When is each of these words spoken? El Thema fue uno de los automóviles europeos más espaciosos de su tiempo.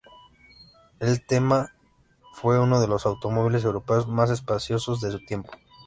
El 0.99 1.23
Thema 1.27 1.75
fue 2.33 2.59
uno 2.59 2.81
de 2.81 2.87
los 2.87 3.05
automóviles 3.05 3.63
europeos 3.65 4.07
más 4.07 4.31
espaciosos 4.31 4.99
de 4.99 5.11
su 5.11 5.23
tiempo. 5.23 5.51